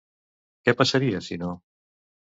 Què 0.69 0.75
passaria, 0.81 1.21
si 1.29 1.39
no? 1.45 1.53